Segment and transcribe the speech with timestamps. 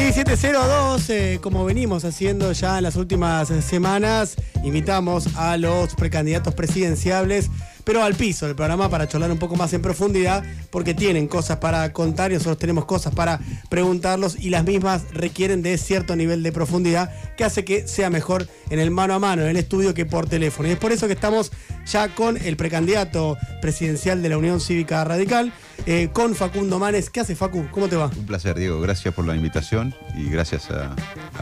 [0.00, 7.50] 1702, eh, como venimos haciendo ya en las últimas semanas, invitamos a los precandidatos presidenciables
[7.84, 11.58] pero al piso del programa para charlar un poco más en profundidad, porque tienen cosas
[11.58, 16.42] para contar y nosotros tenemos cosas para preguntarlos y las mismas requieren de cierto nivel
[16.42, 19.94] de profundidad que hace que sea mejor en el mano a mano, en el estudio,
[19.94, 20.68] que por teléfono.
[20.68, 21.52] Y es por eso que estamos
[21.86, 25.52] ya con el precandidato presidencial de la Unión Cívica Radical,
[25.86, 27.08] eh, con Facundo Manes.
[27.10, 27.66] ¿Qué hace Facu?
[27.70, 28.10] ¿Cómo te va?
[28.16, 28.80] Un placer, Diego.
[28.80, 30.94] Gracias por la invitación y gracias a,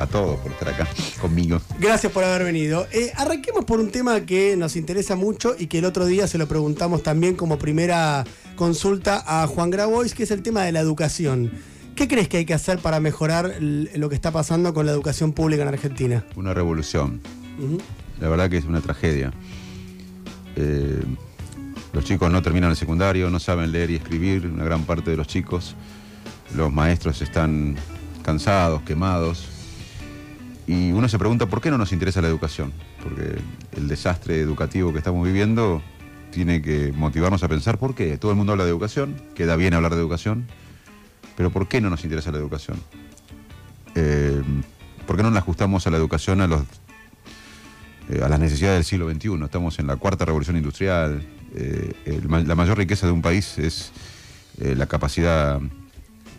[0.07, 0.89] todos por estar acá
[1.21, 1.61] conmigo.
[1.81, 2.87] Gracias por haber venido.
[2.93, 6.39] Eh, arranquemos por un tema que nos interesa mucho y que el otro día se
[6.39, 8.25] lo preguntamos también como primera
[8.57, 11.51] consulta a Juan Grabois, que es el tema de la educación.
[11.97, 15.33] ¿Qué crees que hay que hacer para mejorar lo que está pasando con la educación
[15.33, 16.25] pública en Argentina?
[16.37, 17.21] Una revolución.
[18.21, 19.33] La verdad que es una tragedia.
[20.55, 21.03] Eh,
[21.93, 25.17] los chicos no terminan el secundario, no saben leer y escribir, una gran parte de
[25.17, 25.75] los chicos.
[26.57, 27.77] Los maestros están
[28.23, 29.49] cansados, quemados.
[30.67, 32.73] Y uno se pregunta por qué no nos interesa la educación.
[33.03, 33.39] Porque
[33.77, 35.83] el desastre educativo que estamos viviendo
[36.31, 38.19] tiene que motivarnos a pensar por qué.
[38.19, 40.47] Todo el mundo habla de educación, queda bien hablar de educación,
[41.37, 42.79] pero ¿por qué no nos interesa la educación?
[43.95, 44.43] Eh,
[45.07, 46.63] ¿Por qué no la ajustamos a la educación a, los,
[48.11, 49.45] eh, a las necesidades del siglo XXI?
[49.45, 51.27] Estamos en la cuarta revolución industrial.
[51.55, 53.93] Eh, la mayor riqueza de un país es
[54.59, 55.61] la capacidad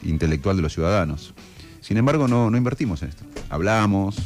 [0.03, 1.33] intelectual de los ciudadanos.
[1.79, 3.23] Sin embargo, no, no invertimos en esto.
[3.49, 4.17] Hablamos,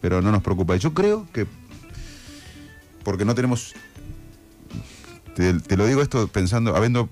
[0.00, 0.76] pero no nos preocupa.
[0.76, 1.46] Yo creo que
[3.04, 3.74] porque no tenemos
[5.34, 7.08] te, lo digo esto pensando, habiendo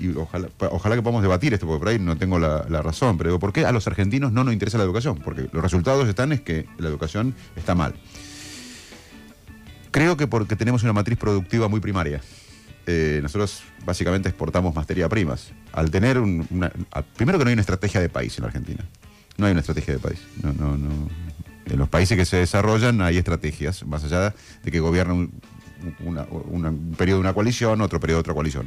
[0.00, 3.38] y ojalá, que podamos debatir esto, porque por ahí no tengo la, razón, pero digo,
[3.38, 5.20] ¿por qué a los argentinos no nos interesa la educación?
[5.22, 7.94] Porque los resultados están es que la educación está mal.
[9.90, 12.20] Creo que porque tenemos una matriz productiva muy primaria.
[12.86, 15.52] Eh, nosotros básicamente exportamos materia primas.
[15.72, 16.70] Al tener una,
[17.16, 18.84] primero que no hay una estrategia de país en la Argentina.
[19.36, 20.20] No hay una estrategia de país.
[20.42, 21.08] No, no, no.
[21.66, 25.32] En los países que se desarrollan hay estrategias, más allá de que gobierna un,
[26.00, 28.66] un periodo de una coalición, otro periodo de otra coalición.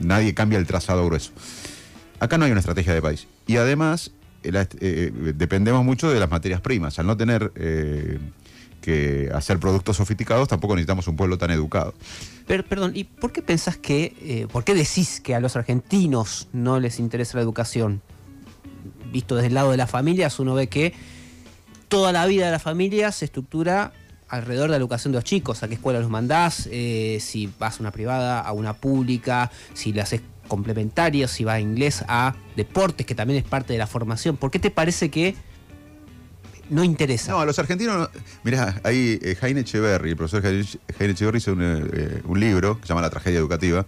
[0.00, 1.32] Nadie cambia el trazado grueso.
[2.20, 3.26] Acá no hay una estrategia de país.
[3.46, 4.12] Y además,
[4.42, 6.98] eh, eh, dependemos mucho de las materias primas.
[6.98, 8.18] Al no tener eh,
[8.80, 11.94] que hacer productos sofisticados, tampoco necesitamos un pueblo tan educado.
[12.46, 16.80] Pero, perdón, ¿y por qué pensás que, por qué decís que a los argentinos no
[16.80, 18.02] les interesa la educación?
[19.12, 20.94] Visto desde el lado de las familias, uno ve que
[21.88, 23.92] toda la vida de la familia se estructura
[24.30, 27.78] alrededor de la educación de los chicos, a qué escuela los mandás, eh, si vas
[27.78, 32.34] a una privada, a una pública, si le haces complementarios, si vas a inglés, a
[32.56, 34.36] deportes, que también es parte de la formación.
[34.36, 35.34] ¿Por qué te parece que
[36.70, 37.32] no interesa?
[37.32, 38.08] No, a los argentinos,
[38.44, 42.88] mirá, ahí eh, Jaime Echeverry, el profesor Jaime Echeverry hizo eh, un, libro que se
[42.90, 43.84] llama La tragedia educativa.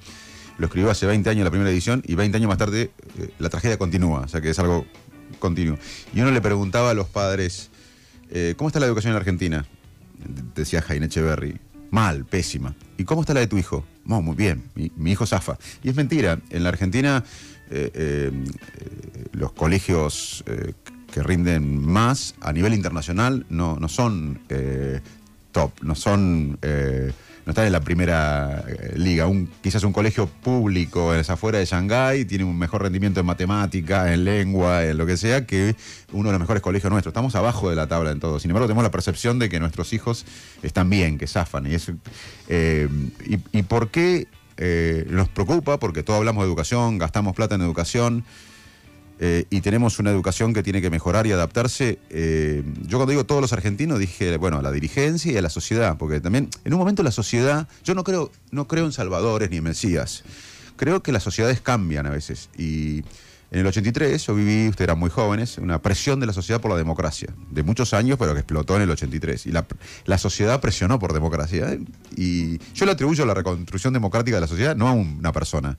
[0.59, 2.91] Lo escribió hace 20 años la primera edición y 20 años más tarde
[3.39, 4.87] la tragedia continúa, o sea que es algo
[5.39, 5.79] continuo.
[6.13, 7.71] Y uno le preguntaba a los padres,
[8.57, 9.67] ¿cómo está la educación en Argentina?
[10.55, 11.61] Decía Jaime Echeverry,
[11.91, 12.75] mal, pésima.
[12.99, 13.85] ¿Y cómo está la de tu hijo?
[14.05, 15.59] muy bien, mi, hijo zafa.
[15.83, 17.25] Y es mentira, en la Argentina
[17.71, 18.33] eh, eh,
[19.33, 20.73] los colegios eh,
[21.13, 24.41] que rinden más a nivel internacional no, no son
[25.53, 26.59] top, no son
[27.45, 29.27] no está en la primera eh, liga.
[29.27, 33.27] Un, quizás un colegio público en esa afuera de Shanghái tiene un mejor rendimiento en
[33.27, 35.75] matemática, en lengua, en lo que sea, que
[36.13, 37.11] uno de los mejores colegios nuestros.
[37.11, 38.39] Estamos abajo de la tabla en todo.
[38.39, 40.25] Sin embargo, tenemos la percepción de que nuestros hijos
[40.63, 41.67] están bien, que zafan.
[41.67, 41.77] Y,
[42.49, 42.89] eh,
[43.53, 45.79] y, por qué eh, nos preocupa?
[45.79, 48.25] Porque todos hablamos de educación, gastamos plata en educación.
[49.25, 52.01] Eh, y tenemos una educación que tiene que mejorar y adaptarse.
[52.11, 55.49] Eh, yo cuando digo todos los argentinos dije, bueno, a la dirigencia y a la
[55.49, 59.49] sociedad, porque también en un momento la sociedad, yo no creo, no creo en salvadores
[59.49, 60.25] ni en mesías,
[60.75, 63.05] creo que las sociedades cambian a veces y
[63.53, 66.71] en el 83 yo viví, ustedes eran muy jóvenes, una presión de la sociedad por
[66.71, 69.45] la democracia, de muchos años, pero que explotó en el 83.
[69.47, 71.71] Y la, sociedad presionó por democracia.
[71.71, 71.81] ¿eh?
[72.17, 75.77] Y yo le atribuyo la reconstrucción democrática de la sociedad no a una persona,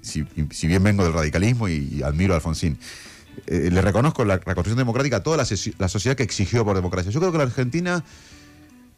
[0.00, 0.22] si,
[0.66, 2.78] bien vengo del radicalismo y, admiro a Alfonsín.
[3.48, 5.46] Eh, le reconozco la reconstrucción democrática a toda la,
[5.78, 7.12] la, sociedad que exigió por democracia.
[7.12, 8.02] Yo creo que la Argentina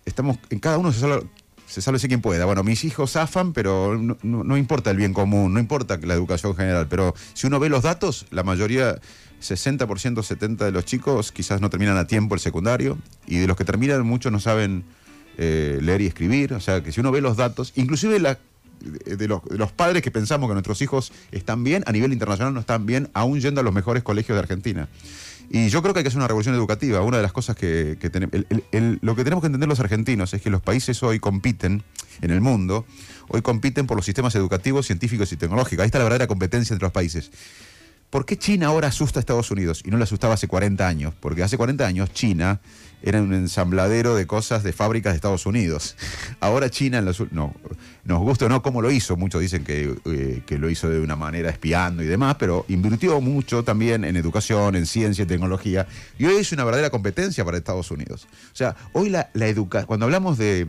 [0.05, 1.00] estamos en cada uno se
[1.66, 2.44] se salve si quien pueda.
[2.44, 6.86] Bueno, mis hijos zafan, pero no, importa el bien común, no importa la educación general,
[6.88, 8.96] pero si uno ve los datos, la mayoría,
[9.42, 13.56] 60%, 70% de los chicos quizás no terminan a tiempo el secundario, y de los
[13.56, 14.84] que terminan muchos no saben
[15.38, 18.38] eh, leer y escribir, o sea que si uno ve los datos, inclusive la,
[18.80, 22.54] de, los, de, los, padres que pensamos que nuestros hijos están bien, a nivel internacional
[22.54, 24.88] no están bien, aún yendo a los mejores colegios de Argentina.
[25.48, 27.00] Y yo creo que hay que hacer una revolución educativa.
[27.02, 28.34] Una de las cosas que, tenemos.
[29.00, 31.82] lo que tenemos que entender los argentinos es que los países hoy compiten
[32.20, 32.84] en el mundo,
[33.28, 35.82] hoy compiten por los sistemas educativos, científicos y tecnológicos.
[35.82, 37.31] Ahí está la verdadera competencia entre los países.
[38.11, 41.14] ¿Por qué China ahora asusta a Estados Unidos y no le asustaba hace 40 años?
[41.20, 42.61] Porque hace 40 años China
[43.03, 45.97] era un ensambladero de cosas de fábricas de Estados Unidos.
[46.41, 47.55] Ahora China, en no,
[48.05, 51.00] nos gusta o no cómo lo hizo, muchos dicen que, eh, que, lo hizo de
[51.00, 55.87] una manera espiando y demás, pero invirtió mucho también en educación, en ciencia y tecnología,
[56.19, 58.26] y hoy es una verdadera competencia para Estados Unidos.
[58.52, 60.67] O sea, hoy la, la educación, cuando hablamos de,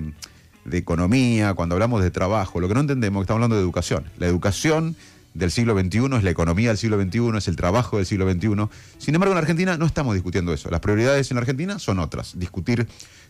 [0.68, 3.62] de economía, cuando hablamos de trabajo, lo que no entendemos es que estamos hablando de
[3.62, 4.06] educación.
[4.18, 4.96] La educación
[5.38, 8.68] del siglo XXI, es la economía del siglo XXI, es el trabajo del siglo XXI.
[8.98, 10.70] Sin embargo, en Argentina no estamos discutiendo eso.
[10.70, 12.38] Las prioridades en Argentina son otras.
[12.40, 12.88] Discutir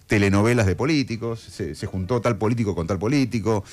[0.07, 3.63] telenovelas de políticos, se, juntó tal político con tal político,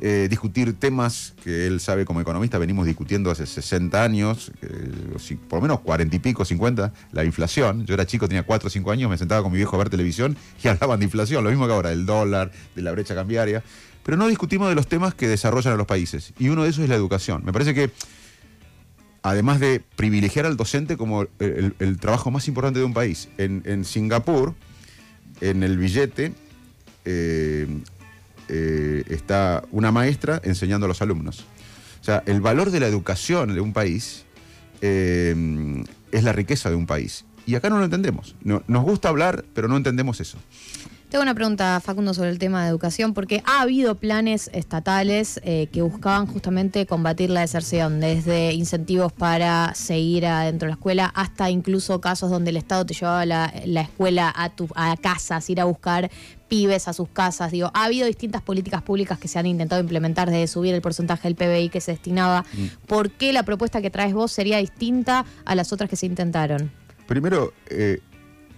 [0.00, 5.58] eh, discutir temas que él sabe como economista, venimos discutiendo hace 60 años, eh, por
[5.58, 7.86] lo menos 40 y pico, 50, la inflación.
[7.86, 9.88] Yo era chico, tenía 4 o 5 años, me sentaba con mi viejo a ver
[9.88, 13.62] televisión y hablaban de inflación, lo mismo que ahora, del dólar, de la brecha cambiaria
[14.06, 16.32] pero no discutimos de los temas que desarrollan a los países.
[16.38, 17.44] Y uno de esos es la educación.
[17.44, 17.90] Me parece que,
[19.22, 24.54] además de privilegiar al docente como el, trabajo más importante de un país, en, Singapur,
[25.40, 26.32] en el billete,
[27.04, 27.66] eh,
[28.48, 31.44] eh, está una maestra enseñando a los alumnos.
[32.00, 34.24] O sea, el valor de la educación de un país
[34.80, 37.24] eh, es la riqueza de un país.
[37.46, 38.34] Y acá no lo entendemos.
[38.42, 40.38] nos gusta hablar, pero no entendemos eso.
[41.16, 45.66] Tengo una pregunta, Facundo, sobre el tema de educación, porque ha habido planes estatales eh,
[45.72, 51.48] que buscaban justamente combatir la deserción, desde incentivos para seguir adentro de la escuela hasta
[51.48, 55.64] incluso casos donde el Estado te llevaba la, escuela a, tu, a casas, ir a
[55.64, 56.10] buscar
[56.48, 57.50] pibes a sus casas.
[57.50, 61.28] Digo, ha habido distintas políticas públicas que se han intentado implementar desde subir el porcentaje
[61.28, 62.44] del PBI que se destinaba.
[62.52, 62.86] Mm.
[62.86, 66.70] ¿Por qué la propuesta que traes vos sería distinta a las otras que se intentaron?
[67.06, 68.00] Primero, eh,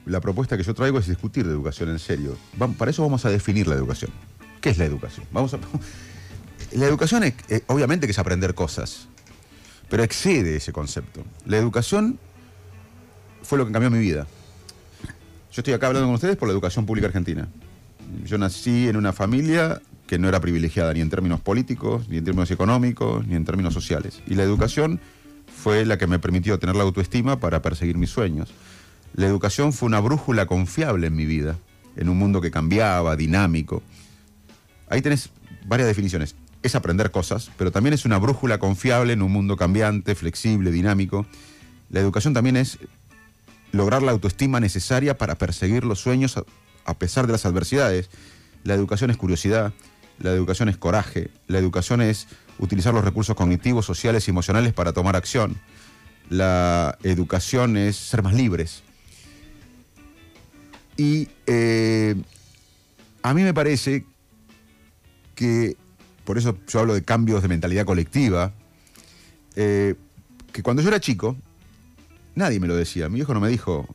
[0.08, 2.36] la propuesta que yo traigo es discutir de educación en serio.
[2.76, 4.10] para eso vamos a definir la educación.
[4.60, 5.26] ¿Qué es la educación?
[5.32, 5.58] Vamos a,
[6.72, 9.08] la educación es, eh, obviamente que es aprender cosas,
[9.88, 11.24] pero excede ese concepto.
[11.46, 12.18] La educación
[13.42, 14.26] fue lo que cambió mi vida.
[15.52, 17.48] Yo estoy acá hablando con ustedes por la educación pública argentina.
[18.24, 22.24] Yo nací en una familia que no era privilegiada ni en términos políticos, ni en
[22.24, 24.22] términos económicos, ni en términos sociales.
[24.26, 25.00] Y la educación
[25.62, 28.50] fue la que me permitió tener la autoestima para perseguir mis sueños.
[29.14, 31.56] La educación fue una brújula confiable en mi vida,
[31.96, 33.82] en un mundo que cambiaba, dinámico.
[34.88, 35.30] Ahí tenés
[35.66, 36.36] varias definiciones.
[36.62, 41.26] Es aprender cosas, pero también es una brújula confiable en un mundo cambiante, flexible, dinámico.
[41.90, 42.78] La educación también es
[43.72, 46.36] lograr la autoestima necesaria para perseguir los sueños
[46.84, 48.10] a, pesar de las adversidades.
[48.64, 49.72] La educación es curiosidad,
[50.18, 52.26] la educación es coraje, la educación es
[52.58, 55.56] utilizar los recursos cognitivos, sociales y emocionales para tomar acción.
[56.28, 58.82] La educación es ser más libres,
[60.98, 62.16] y eh,
[63.22, 64.04] a mí me parece
[65.36, 65.76] que,
[66.24, 68.52] por eso yo hablo de cambios de mentalidad colectiva,
[69.54, 69.94] eh,
[70.52, 71.36] que cuando yo era chico,
[72.34, 73.08] nadie me lo decía.
[73.08, 73.86] Mi viejo no me dijo,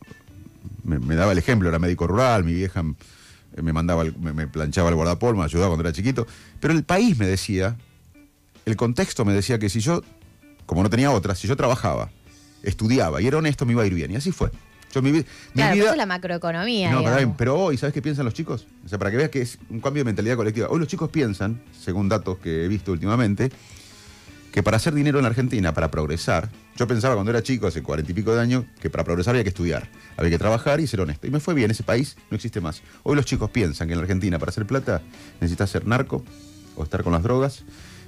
[0.86, 5.40] me, daba el ejemplo, era médico rural, mi vieja me mandaba, me, planchaba el guardapolvo,
[5.40, 6.26] me ayudaba cuando era chiquito,
[6.62, 7.76] pero el país me decía,
[8.66, 10.02] el contexto me decía que si yo,
[10.66, 12.12] como no tenía otra, si yo trabajaba,
[12.64, 14.10] estudiaba y era honesto, me iba a ir bien.
[14.12, 14.52] Y así fue.
[14.94, 15.24] Yo, mi, mi
[15.54, 15.84] claro, vida...
[15.86, 16.92] eso es la macroeconomía.
[16.92, 18.68] No, pero, hoy, ¿sabes qué piensan los chicos?
[18.86, 20.68] O sea, para que veas que es un cambio de mentalidad colectiva.
[20.70, 23.52] Hoy los chicos piensan, según datos que he visto últimamente,
[24.52, 28.12] que para hacer dinero en Argentina, para progresar, yo pensaba cuando era chico, hace cuarenta
[28.12, 31.02] y pico de años, que para progresar había que estudiar, había que trabajar y ser
[31.02, 31.26] honesto.
[31.26, 32.84] Y me fue bien, ese país no existe más.
[33.02, 35.02] Hoy los chicos piensan que en la Argentina, para hacer plata,
[35.42, 36.24] necesitas ser narco
[36.76, 37.64] o estar con las drogas,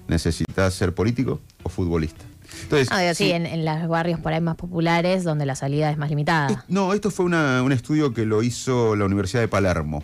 [0.07, 2.25] necesitas ser político o futbolista.
[2.63, 6.09] Entonces, ah, sí, En, los barrios por ahí más populares donde la salida es más
[6.09, 6.65] limitada.
[6.67, 10.03] no, esto fue un estudio que lo hizo la Universidad de Palermo.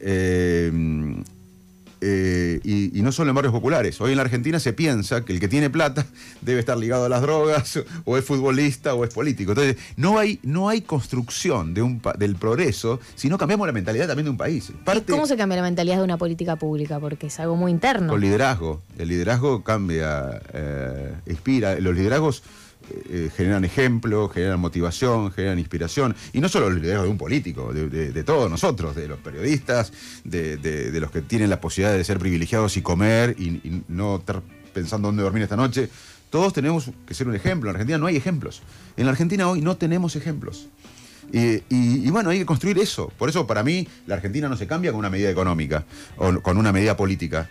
[0.00, 0.70] Eh,
[2.06, 3.98] eh, y, no solo en barrios populares.
[4.00, 6.06] Hoy en la Argentina se piensa que el que tiene plata
[6.42, 9.52] debe estar ligado a las drogas, o es futbolista, o es político.
[9.52, 14.06] Entonces, no hay, no hay construcción de un, del progreso si no cambiamos la mentalidad
[14.06, 14.70] también de un país.
[15.08, 17.00] ¿Cómo se cambia la mentalidad de una política pública?
[17.00, 18.08] Porque es algo muy interno.
[18.08, 18.82] Con liderazgo.
[18.98, 21.80] El liderazgo cambia, eh, inspira.
[21.80, 22.42] Los liderazgos
[22.90, 26.14] eh, generan ejemplo, generan motivación, generan inspiración.
[26.32, 29.92] Y no solo el liderazgo de un político, de, todos nosotros, de los periodistas,
[30.24, 35.08] de, los que tienen la posibilidad de ser privilegiados y comer y, no estar pensando
[35.08, 35.88] dónde dormir esta noche.
[36.30, 37.70] Todos tenemos que ser un ejemplo.
[37.70, 38.62] En Argentina no hay ejemplos.
[38.96, 40.68] En la Argentina hoy no tenemos ejemplos.
[41.32, 43.10] Y, bueno, hay que construir eso.
[43.18, 45.84] Por eso, para mí, la Argentina no se cambia con una medida económica
[46.16, 47.48] o con una medida política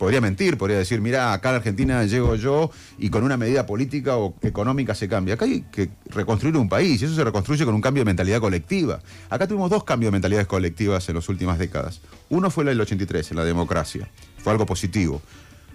[0.00, 4.16] podría mentir, podría decir, mira, acá en Argentina llego yo y con una medida política
[4.16, 5.34] o económica se cambia.
[5.34, 8.40] Acá hay que reconstruir un país y eso se reconstruye con un cambio de mentalidad
[8.40, 9.00] colectiva.
[9.28, 12.00] Acá tuvimos dos cambios de mentalidades colectivas en las últimas décadas.
[12.30, 14.08] Uno fue el del 83, en la democracia.
[14.38, 15.20] Fue algo positivo.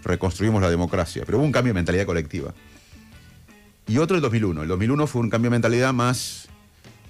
[0.03, 2.51] Reconstruimos la democracia, pero hubo un cambio de mentalidad colectiva.
[3.87, 4.63] y otro el 2001.
[4.63, 6.47] El 2001 fue un cambio de mentalidad más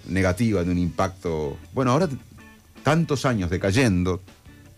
[0.10, 1.57] negativa, de un impacto.
[1.74, 2.10] Bueno, ahora
[2.84, 4.22] tantos años decayendo,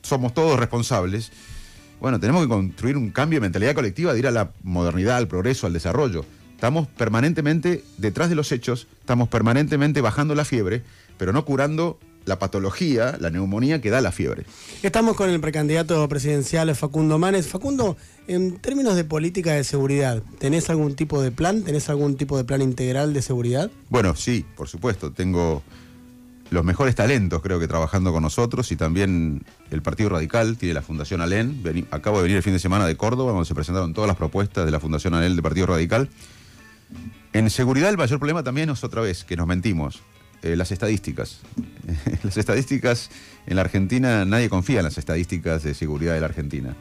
[0.03, 1.31] somos todos responsables.
[1.99, 5.27] Bueno, tenemos que construir un cambio de mentalidad colectiva de ir a la modernidad, al
[5.27, 6.25] progreso, al desarrollo.
[6.53, 10.83] Estamos permanentemente detrás de los hechos, estamos permanentemente bajando la fiebre,
[11.17, 14.43] pero no curando la patología, la neumonía que da la fiebre.
[14.83, 17.47] Estamos con el precandidato presidencial Facundo Manes.
[17.47, 17.95] Facundo,
[18.27, 21.63] en términos de política de seguridad, ¿tenés algún tipo de plan?
[21.63, 23.71] ¿Tenés algún tipo de plan integral de seguridad?
[23.89, 25.11] Bueno, sí, por supuesto.
[25.11, 25.63] Tengo
[26.49, 30.81] los mejores talentos, creo que trabajando con nosotros y también el Partido Radical tiene la
[30.81, 31.85] Fundación ALEN.
[31.91, 34.65] acabo de venir el fin de semana de Córdoba, donde se presentaron todas las propuestas
[34.65, 36.09] de la Fundación ALEN del Partido Radical.
[37.33, 40.01] En seguridad el mayor problema también es otra vez, que nos mentimos.
[40.43, 41.41] Eh, las estadísticas.
[42.23, 43.09] las estadísticas
[43.47, 46.75] en la Argentina, nadie confía en las estadísticas de seguridad de la Argentina.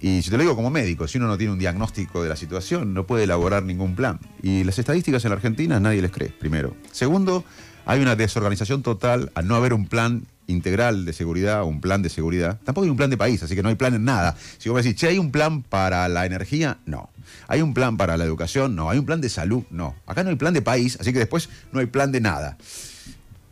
[0.00, 2.36] Y si te lo digo como médico, si uno no tiene un diagnóstico de la
[2.36, 4.18] situación, no puede elaborar ningún plan.
[4.42, 6.74] Y las estadísticas en la Argentina nadie les cree, primero.
[6.90, 7.44] Segundo,
[7.86, 12.08] hay una desorganización total al no haber un plan integral de seguridad, un plan de
[12.08, 12.58] seguridad.
[12.64, 14.36] Tampoco hay un plan de país, así que no hay plan en nada.
[14.58, 16.78] Si vos me decís, che, ¿hay un plan para la energía?
[16.86, 17.10] No.
[17.48, 18.74] ¿Hay un plan para la educación?
[18.76, 18.90] No.
[18.90, 19.62] ¿Hay un plan de salud?
[19.70, 19.94] No.
[20.06, 22.58] Acá no hay plan de país, así que después no hay plan de nada.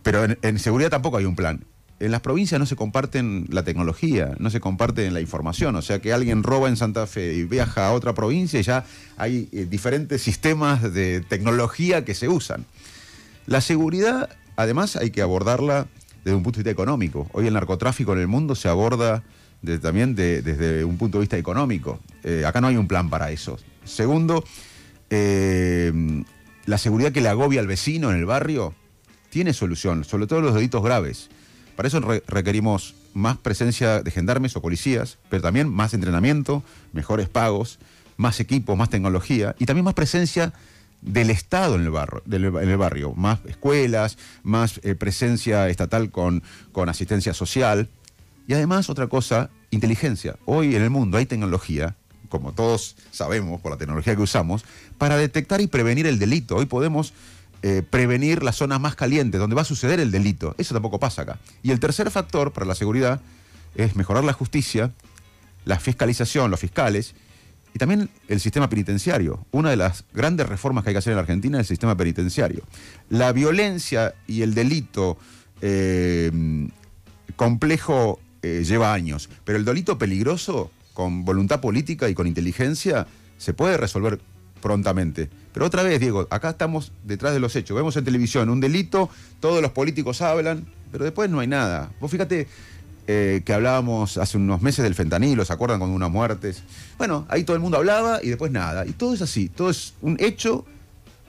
[0.03, 1.65] Pero en, seguridad tampoco hay un plan.
[2.01, 5.75] En las provincias no se comparten la tecnología, no se comparten la información.
[5.75, 8.85] O sea que alguien roba en Santa Fe y viaja a otra provincia y ya
[9.17, 12.65] hay eh, diferentes sistemas de tecnología que se usan.
[13.49, 15.87] La seguridad, además, hay que abordarla
[16.23, 17.31] desde un punto de vista económico.
[17.33, 19.25] Hoy el narcotráfico en el mundo se aborda
[19.81, 21.99] también desde un punto de vista económico.
[22.25, 23.59] Eh, acá no hay un plan para eso.
[23.85, 24.45] Segundo,
[25.09, 26.23] eh,
[26.67, 28.75] la seguridad que le agobia al vecino en el barrio
[29.31, 31.31] tiene solución, sobre todo los delitos graves.
[31.75, 36.63] Para eso requerimos más presencia de gendarmes o policías, pero también más entrenamiento,
[36.93, 37.79] mejores pagos,
[38.19, 40.53] más equipos, más tecnología y también más presencia
[41.01, 46.43] del Estado en el, barrio, en el barrio, más escuelas, más eh, presencia estatal con,
[46.73, 47.89] con asistencia social.
[48.47, 50.37] Y además, otra cosa, inteligencia.
[50.45, 51.97] Hoy en el mundo hay tecnología,
[52.29, 54.65] como todos sabemos por la tecnología que usamos,
[54.97, 56.57] para detectar y prevenir el delito.
[56.57, 57.13] Hoy podemos
[57.63, 60.55] eh, prevenir las zonas más calientes, donde va a suceder el delito.
[60.59, 61.39] Eso tampoco pasa acá.
[61.63, 63.21] Y el tercer factor para la seguridad
[63.75, 64.93] es mejorar la justicia,
[65.65, 67.15] la fiscalización, los fiscales,
[67.75, 69.45] y también el sistema penitenciario.
[69.51, 72.63] Una de las grandes reformas que hay que hacer en Argentina es el sistema penitenciario.
[73.11, 75.19] La violencia y el delito
[75.61, 76.31] eh,
[77.37, 83.07] complejo eh, lleva años, pero el delito peligroso, con voluntad política y con inteligencia,
[83.37, 84.21] se puede resolver
[84.61, 85.31] prontamente.
[85.53, 87.77] Pero otra vez, Diego, acá estamos detrás de los hechos.
[87.77, 89.09] Vemos en televisión un delito,
[89.41, 91.91] todos los políticos hablan, pero después no hay nada.
[92.01, 92.49] Vos fíjate
[93.11, 96.63] eh, que hablábamos hace unos meses del fentanilo, ¿se acuerdan con unas muertes?
[96.99, 98.85] Bueno, ahí todo el mundo hablaba y después nada.
[98.85, 100.67] Y todo es así, todo es un hecho,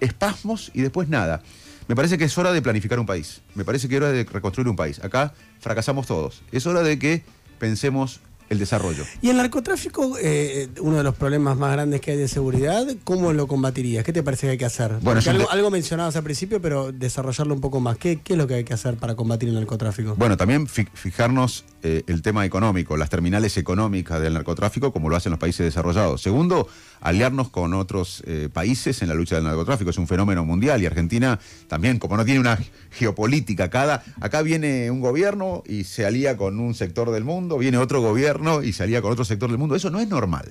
[0.02, 1.42] espasmos y después nada.
[1.88, 3.40] Me parece que es hora de planificar un país.
[3.56, 5.02] Me parece que es hora de reconstruir un país.
[5.02, 6.42] Acá fracasamos todos.
[6.52, 7.24] Es hora de que
[7.60, 8.20] pensemos
[8.50, 9.04] el desarrollo.
[9.22, 13.32] Y el narcotráfico, eh, uno de los problemas más grandes que hay de seguridad, ¿cómo
[13.32, 14.04] lo combatirías?
[14.04, 14.98] ¿Qué te parece que hay que hacer?
[15.02, 17.98] Bueno, algo, algo, mencionabas al principio, pero desarrollarlo un poco más.
[17.98, 20.16] ¿Qué, ¿Qué, es lo que hay que hacer para combatir el narcotráfico?
[20.16, 25.30] Bueno, también fijarnos eh, el tema económico, las terminales económicas del narcotráfico, como lo hacen
[25.30, 26.22] los países desarrollados.
[26.22, 26.68] Segundo,
[27.02, 29.92] aliarnos con otros eh, países en la lucha del narcotráfico.
[29.92, 32.58] Es un fenómeno mundial y Argentina también, como no tiene una
[32.92, 37.78] geopolítica, cada, acá viene un gobierno y se alía con un sector del mundo, viene
[37.78, 39.76] otro gobierno y salía con otro sector del mundo.
[39.76, 40.50] Eso no es normal.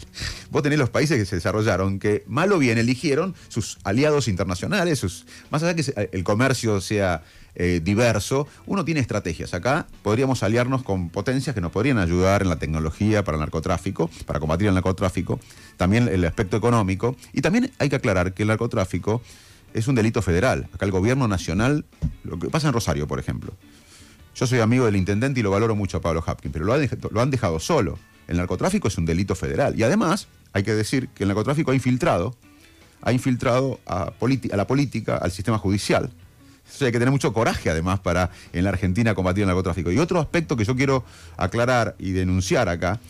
[0.50, 4.98] Vos tenés los países que se desarrollaron, que mal o bien eligieron sus aliados internacionales,
[4.98, 7.22] sus, más allá que el comercio sea
[7.54, 9.52] eh, diverso, uno tiene estrategias.
[9.52, 14.10] Acá podríamos aliarnos con potencias que nos podrían ayudar en la tecnología para el narcotráfico,
[14.26, 15.40] para combatir el narcotráfico,
[15.76, 17.16] también el aspecto económico.
[17.32, 19.22] Y también hay que aclarar que el narcotráfico
[19.74, 20.68] es un delito federal.
[20.72, 21.84] Acá el gobierno nacional,
[22.22, 23.54] lo que pasa en Rosario, por ejemplo,
[24.38, 27.30] yo soy amigo del intendente y lo valoro mucho a Pablo Hapkin, pero lo, han
[27.30, 27.98] dejado solo.
[28.28, 29.76] El narcotráfico es un delito federal.
[29.76, 32.36] Y además, hay que decir que el narcotráfico ha infiltrado,
[33.02, 34.12] ha infiltrado a,
[34.52, 36.12] la política, al sistema judicial.
[36.58, 39.90] Entonces hay que tener mucho coraje, además, para en la Argentina combatir el narcotráfico.
[39.90, 41.04] Y otro aspecto que yo quiero
[41.36, 43.00] aclarar y denunciar acá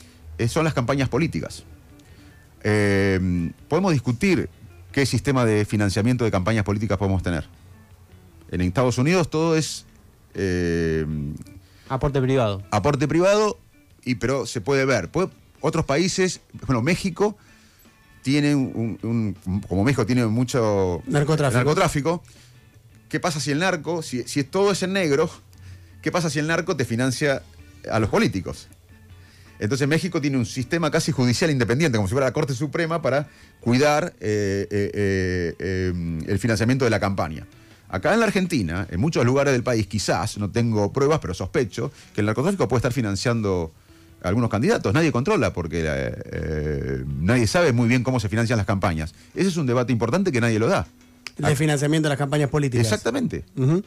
[0.48, 1.64] son las campañas políticas.
[2.64, 4.48] Eh, podemos discutir
[4.92, 7.44] qué sistema de financiamiento de campañas políticas podemos tener.
[8.50, 9.84] En Estados Unidos todo es
[10.38, 11.06] eh,
[11.88, 12.62] aporte privado.
[12.70, 13.58] Aporte privado,
[14.04, 15.10] y, pero se puede ver.
[15.60, 17.36] otros países, bueno, México
[18.22, 19.36] tiene un,
[19.68, 22.22] como México tiene mucho narcotráfico.
[23.08, 25.30] ¿Qué pasa si el narco, si, todo es en negro,
[26.02, 27.42] qué pasa si el narco te financia
[27.90, 28.68] a los políticos?
[29.58, 33.28] Entonces México tiene un sistema casi judicial independiente, como si fuera la Corte Suprema, para
[33.60, 37.46] cuidar eh, eh, eh, eh, el financiamiento de la campaña.
[37.88, 41.90] Acá en la Argentina, en muchos lugares del país, quizás, no tengo pruebas, pero sospecho,
[42.14, 43.72] que el narcotráfico puede estar financiando
[44.22, 44.92] a algunos candidatos.
[44.92, 49.14] Nadie controla porque eh, eh, nadie sabe muy bien cómo se financian las campañas.
[49.34, 50.86] Ese es un debate importante que nadie lo da.
[51.38, 52.84] De financiamiento de las campañas políticas.
[52.84, 53.44] Exactamente.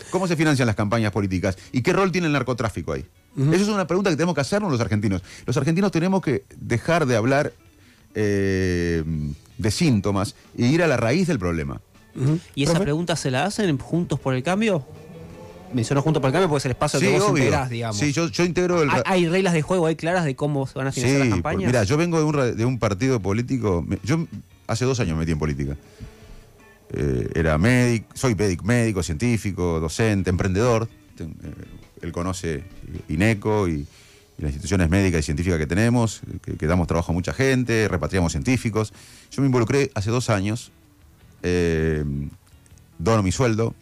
[0.10, 1.58] ¿Cómo se financian las campañas políticas?
[1.74, 3.06] ¿Y qué rol tiene el narcotráfico ahí?
[3.38, 5.22] Esa es una pregunta que tenemos que hacernos los argentinos.
[5.46, 7.52] Los argentinos tenemos que dejar de hablar
[8.16, 9.04] eh,
[9.58, 11.82] de síntomas e ir a la raíz del problema.
[12.56, 12.84] ¿Y esa Profe.
[12.84, 14.86] pregunta se la hacen Juntos por el Cambio?
[15.74, 17.98] Mencionó Juntos por el Cambio porque es el espacio que vos integrás, digamos.
[17.98, 18.90] Sí, yo, yo integro el...
[18.90, 21.32] ¿Hay, hay reglas de juego ahí claras de cómo se van a financiar las Sí,
[21.34, 21.58] campañas?
[21.60, 23.86] pues, mira, yo vengo de un, de un partido político.
[24.04, 24.26] Yo
[24.68, 25.78] hace dos años me metí en política.
[26.94, 30.90] Eh, era médico, soy médico, médico, científico, docente, emprendedor.
[31.20, 31.26] Eh,
[32.02, 32.66] él conoce
[33.08, 33.86] INECO y, y
[34.40, 38.34] las instituciones médicas y científicas que tenemos, que, que damos trabajo a mucha gente, repatriamos
[38.34, 38.92] científicos.
[39.32, 40.72] Yo me involucré hace dos años,
[41.44, 42.04] eh,
[43.00, 43.74] dono mi sueldo,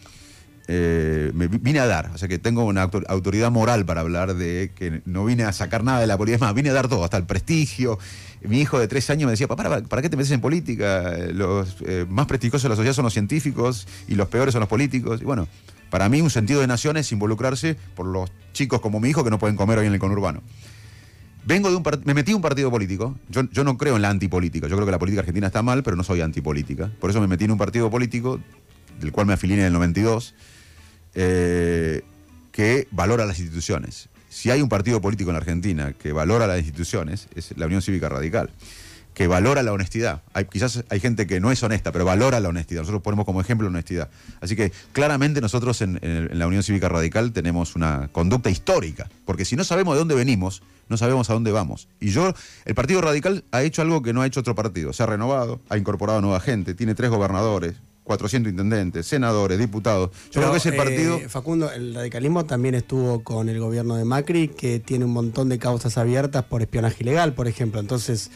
[0.68, 4.02] eh, me vi- vine a dar, o sea que tengo una autor- autoridad moral para
[4.02, 6.74] hablar de que no vine a sacar nada de la política, es más, vine a
[6.74, 7.98] dar todo, hasta el prestigio.
[8.44, 11.14] Mi hijo de tres años me decía, papá, ¿para, qué te metes en política?
[11.34, 14.70] Los eh, más prestigiosos de la sociedad son los científicos y los peores son los
[14.70, 15.22] políticos.
[15.22, 15.48] Y bueno,
[15.90, 19.30] para mí un sentido de nación es involucrarse por los chicos como mi hijo que
[19.32, 20.42] no pueden comer hoy en el conurbano.
[21.50, 23.18] Vengo de un me metí en un partido político.
[23.28, 24.68] Yo, yo no creo en la antipolítica.
[24.68, 26.92] Yo creo que la política argentina está mal, pero no soy antipolítica.
[27.00, 28.40] Por eso me metí en un partido político,
[29.00, 30.36] del cual me afilié en el 92,
[31.16, 32.04] eh,
[32.52, 34.10] que valora las instituciones.
[34.30, 37.82] Si hay un partido político en la Argentina que valora las instituciones, es la Unión
[37.82, 38.52] Cívica Radical,
[39.20, 40.22] que valora la honestidad.
[40.32, 42.84] Hay, quizás hay gente que no es honesta, pero valora la honestidad.
[42.84, 44.08] Nosotros ponemos como ejemplo la honestidad.
[44.40, 49.10] Así que claramente nosotros en, en- en la Unión Cívica Radical tenemos una conducta histórica,
[49.26, 51.90] porque si no sabemos de dónde venimos, no sabemos a dónde vamos.
[52.00, 52.34] Y yo,
[52.64, 54.94] el Partido Radical ha hecho algo que no ha hecho otro partido.
[54.94, 57.74] Se ha renovado, ha incorporado nueva gente, tiene tres gobernadores,
[58.06, 60.12] 400 intendentes, senadores, diputados.
[60.32, 61.20] Yo creo que es el eh, partido...
[61.28, 65.60] Facundo, el radicalismo también estuvo con el gobierno de Macri, que tiene un montón de
[65.60, 67.82] causas abiertas por espionaje ilegal, por ejemplo.
[67.82, 68.32] Entonces,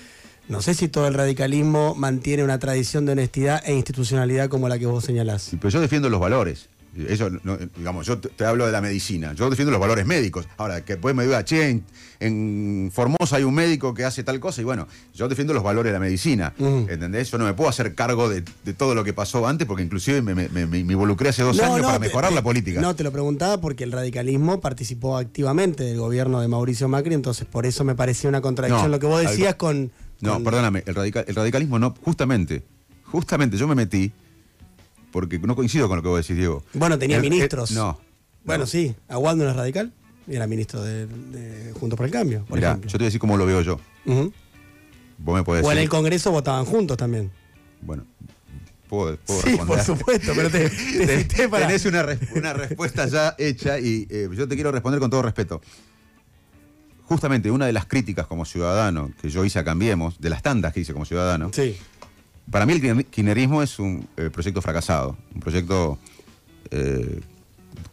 [0.49, 4.77] no sé si todo el radicalismo mantiene una tradición de honestidad e institucionalidad como la
[4.79, 5.43] que vos señalás.
[5.43, 6.69] Sí, pero yo defiendo los valores.
[6.95, 9.34] Eso, no, digamos, yo te, hablo de la medicina.
[9.34, 10.47] Yo defiendo los valores médicos.
[10.58, 11.84] Ahora, que después me diga, che, en,
[12.19, 14.62] en Formosa hay un médico que hace tal cosa.
[14.62, 16.53] Y bueno, yo defiendo los valores de la medicina.
[16.56, 16.89] Mm.
[16.89, 17.32] ¿Entendés?
[17.32, 20.21] Yo no me puedo hacer cargo de, de todo lo que pasó antes, porque inclusive
[20.21, 22.79] me, me- me- me involucré hace dos años para mejorar te- la política.
[22.79, 27.47] No, te lo preguntaba porque el radicalismo participó activamente del gobierno de Mauricio Macri, entonces
[27.47, 29.89] por eso me parecía una contradicción lo que vos algo- decías con,
[30.23, 32.63] No, con- perdóname, el, radical- el radicalismo no, justamente,
[33.03, 34.12] justamente yo me metí,
[35.12, 36.63] porque no coincido con lo que vos decís, Diego.
[36.73, 37.71] Bueno, tenía El- el- ministros.
[37.71, 37.99] no.
[38.45, 38.67] Bueno, no.
[38.67, 39.93] sí, Aguado no es radical,
[40.27, 42.89] era ministro de, de Juntos por el Cambio, por Mirá, ejemplo.
[42.89, 43.79] yo te voy a decir cómo lo veo yo.
[44.05, 44.33] Ujú.
[45.19, 45.83] Vos me podés O en decir.
[45.83, 47.31] el Congreso votaban juntos también.
[47.81, 48.03] Bueno,
[48.89, 49.77] puedo, puedo Sí, responder.
[49.77, 50.69] por supuesto, pero te,
[51.23, 55.21] te para- Tenés una respuesta ya hecha y eh, yo te quiero responder con todo
[55.21, 55.62] respeto.
[57.13, 60.73] Justamente una de las críticas como ciudadano que yo hice a Cambiemos, de las tantas
[60.73, 61.78] que hice como ciudadano, Sí.
[62.49, 65.99] para mí el kirchner- kirchnerismo es un eh, proyecto fracasado, un proyecto
[66.71, 67.21] eh,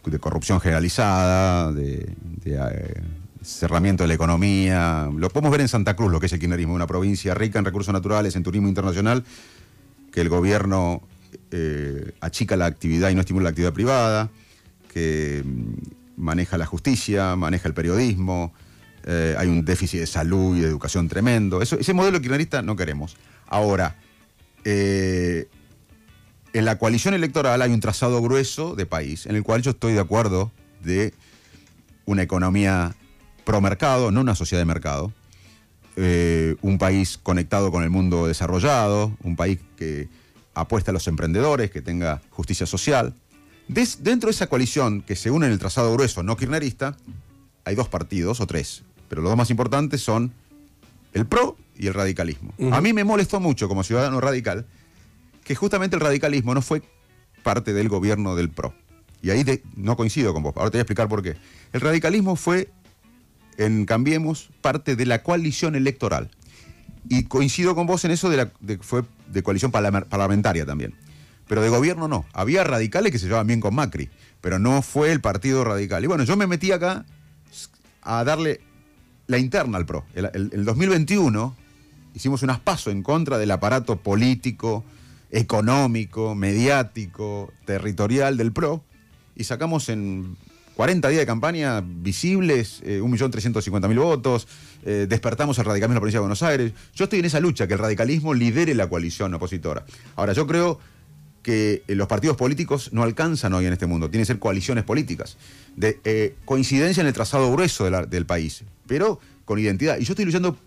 [0.05, 3.01] de corrupción generalizada, de, de, eh,
[3.43, 5.07] cerramiento de la economía.
[5.15, 7.65] Lo podemos ver en Santa Cruz, lo que es el kirchnerismo, una provincia rica en
[7.65, 9.23] recursos naturales, en turismo internacional,
[10.11, 11.03] que el gobierno
[12.21, 14.29] achica la actividad y no estimula la actividad privada,
[14.91, 18.53] que mm, maneja la justicia, maneja el periodismo,
[19.05, 21.61] eh, hay un déficit de salud y de educación tremendo.
[21.61, 23.17] Ese modelo kirchnerista no queremos.
[23.47, 23.95] Ahora,
[24.63, 25.47] eh,
[26.53, 29.93] en la coalición electoral hay un trazado grueso de país, en el cual yo estoy
[29.93, 30.51] de acuerdo
[30.83, 31.13] de
[32.05, 32.95] una economía
[33.43, 35.13] pro mercado, no una sociedad de mercado,
[35.95, 40.09] eh, un país conectado con el mundo desarrollado, un país que
[40.53, 43.13] apuesta a los emprendedores, que tenga justicia social.
[43.67, 46.97] Dentro de esa coalición que se une en el trazado grueso no kirchnerista,
[47.63, 50.31] hay dos partidos o tres, pero los dos más importantes son
[51.13, 52.53] el PRO y el radicalismo.
[52.71, 54.65] A mí me molestó mucho como ciudadano radical
[55.43, 56.81] que justamente el radicalismo no fue
[57.43, 58.73] parte del gobierno del PRO.
[59.21, 59.43] Y ahí
[59.75, 60.53] no coincido con vos.
[60.55, 61.35] Ahora te voy a explicar por qué.
[61.73, 62.69] El radicalismo fue,
[63.57, 66.31] en Cambiemos, parte de la coalición electoral.
[67.09, 70.65] Y coincido con vos en eso de, la, de que fue de coalición parla- parlamentaria
[70.65, 70.95] también.
[71.49, 72.23] Pero de gobierno no.
[72.31, 76.01] Había radicales que se llevaban bien con Macri, pero no fue el partido radical.
[76.01, 77.03] Y bueno, yo me metí acá
[78.03, 78.61] a darle
[79.31, 80.05] la interna al PRO.
[80.13, 81.55] El, el- el 2021
[82.13, 84.83] hicimos unas pasos en contra del aparato político,
[85.31, 88.83] económico, mediático, territorial del PRO
[89.35, 90.35] y sacamos en
[90.75, 94.47] 40 días de campaña visibles, eh, 1.350.000 votos,
[94.85, 96.73] eh, despertamos el radicalismo en la provincia de Buenos Aires.
[96.95, 99.85] Yo estoy en esa lucha, que el radicalismo lidere la coalición opositora.
[100.15, 100.79] Ahora, yo creo
[101.43, 104.83] que eh, los partidos políticos no alcanzan hoy en este mundo, tienen que ser coaliciones
[104.83, 105.37] políticas,
[105.75, 109.97] de eh, coincidencia en el trazado grueso del país, pero con identidad.
[109.99, 110.57] Y yo estoy luchando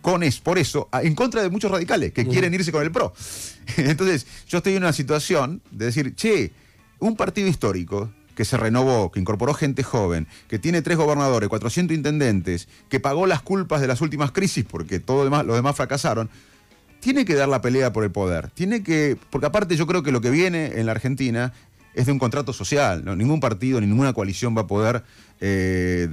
[0.00, 3.12] con es, por eso, en contra de muchos radicales que quieren irse con el PRO.
[3.76, 6.52] Entonces, yo estoy en una situación de decir, che,
[7.00, 11.92] un partido histórico que se renovó, que incorporó gente joven, que tiene tres gobernadores, 400
[11.96, 16.30] intendentes, que pagó las culpas de las últimas crisis porque todo demás, los demás fracasaron,
[17.00, 18.50] tiene que dar la pelea por el poder.
[18.50, 21.52] Tiene que, porque aparte yo creo que lo que viene en la Argentina
[21.94, 23.04] es de un contrato social.
[23.04, 23.16] ¿no?
[23.16, 25.02] Ningún partido ni ninguna coalición va a poder
[25.40, 26.08] eh,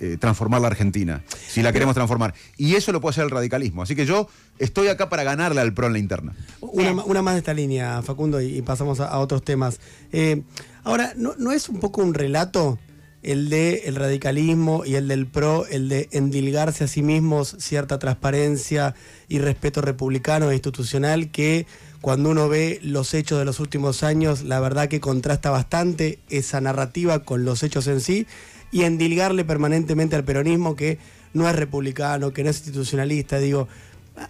[0.00, 2.34] eh, transformar la Argentina, si la queremos transformar.
[2.56, 3.82] Y eso lo puede hacer el radicalismo.
[3.82, 6.32] Así que yo estoy acá para ganarle al PRO en la interna.
[6.60, 9.80] Una, más de esta línea, Facundo, y, y pasamos a, a otros temas.
[10.12, 10.42] Eh,
[10.84, 12.78] ahora, ¿no, ¿no es un poco un relato
[13.22, 17.98] el de el radicalismo y el del PRO, el de endilgarse a sí mismos cierta
[17.98, 18.94] transparencia
[19.28, 21.66] y respeto republicano e institucional que
[22.02, 26.60] cuando uno ve los hechos de los últimos años, la verdad que contrasta bastante esa
[26.60, 28.26] narrativa con los hechos en sí
[28.72, 30.98] y endilgarle permanentemente al peronismo que
[31.32, 33.68] no es republicano, que no es institucionalista, digo,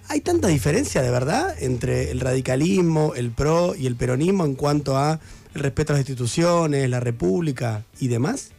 [0.08, 4.96] ¿Hay tanta diferencia de verdad entre el radicalismo, el PRO y el peronismo en cuanto
[4.96, 5.18] a
[5.54, 8.50] el respeto a las instituciones, la república y demás?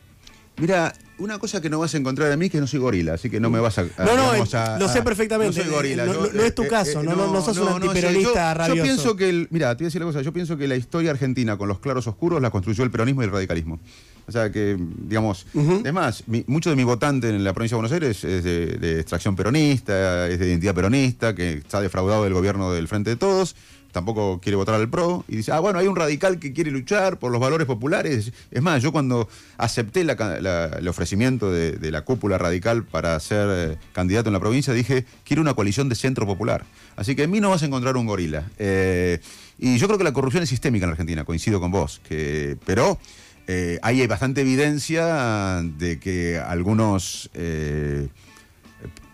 [0.58, 3.14] Mira, una cosa que no vas a encontrar de mí es que no soy gorila,
[3.14, 3.84] así que no me vas a.
[3.84, 5.58] No, no, digamos, eh, lo sé perfectamente.
[5.60, 6.06] No soy gorila.
[6.06, 8.76] No- yo, no- es tu caso, no- no- no sos un antiperonista yo- rabioso.
[8.76, 10.76] Yo pienso que, el, mira, te voy a decir la cosa, yo pienso que la
[10.76, 13.80] historia argentina con los claros oscuros la construyó el peronismo y el radicalismo.
[14.28, 15.82] O sea que, digamos, Ujú.
[15.84, 18.66] es más, mi- mucho de mi votante en la provincia de Buenos Aires es de,
[18.78, 23.16] de extracción peronista, es de identidad peronista, que está defraudado del gobierno del Frente de
[23.18, 23.56] Todos,
[23.92, 27.20] tampoco quiere votar al PRO, y dice, ah, bueno, hay un radical que quiere luchar
[27.20, 28.32] por los valores populares.
[28.50, 33.20] Es más, yo cuando acepté la la- el ofrecimiento de, de la cúpula radical para
[33.20, 36.64] ser eh, candidato en la provincia, dije, quiero una coalición de centro popular.
[36.96, 38.50] Así que en mí no vas a encontrar un gorila.
[38.58, 39.20] Eh,
[39.60, 42.98] y yo creo que la corrupción es sistémica en Argentina, coincido con vos, que, pero...
[43.48, 48.08] eh, hay bastante evidencia de que algunos eh,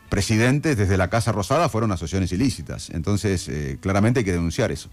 [0.09, 2.89] presidentes desde la Casa Rosada fueron asociaciones ilícitas.
[2.89, 4.89] Entonces, eh, claramente hay que denunciar eso.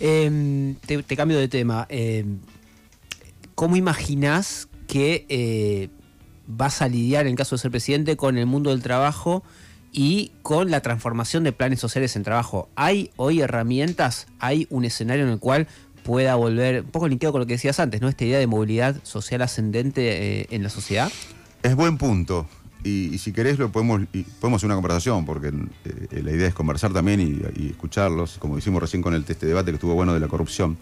[0.00, 1.86] Eh, te, te cambio de tema.
[1.90, 2.24] Eh,
[3.54, 5.90] ¿Cómo imaginás que
[6.46, 9.42] vas a lidiar, en caso de ser presidente, con el mundo del trabajo
[9.92, 12.68] y con la transformación de planes sociales en trabajo?
[12.76, 14.26] ¿Hay hoy herramientas?
[14.38, 15.68] ¿Hay un escenario en el cual
[16.06, 18.08] pueda volver, un poco linkeado con lo que decías antes, ¿no?
[18.08, 21.10] Esta idea de movilidad social ascendente eh, en la sociedad.
[21.62, 22.46] Es buen punto.
[22.84, 24.02] Y, si querés lo podemos,
[24.40, 28.56] podemos hacer una conversación, porque eh, la idea es conversar también y, y escucharlos, como
[28.56, 30.78] hicimos recién con el este debate que estuvo bueno de la corrupción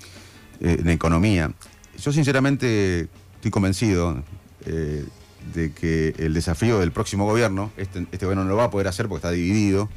[0.61, 1.51] eh, en economía.
[1.99, 4.23] Yo sinceramente estoy convencido
[4.67, 5.05] eh,
[5.53, 8.87] de que el desafío del próximo gobierno, este, este gobierno no lo va a poder
[8.87, 9.89] hacer porque está dividido